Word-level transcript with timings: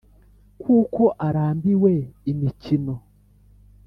kuko 0.61 1.03
arambiwe 1.27 1.93
imikino 2.31 2.93